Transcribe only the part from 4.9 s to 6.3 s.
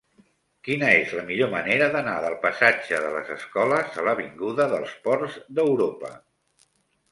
Ports d'Europa?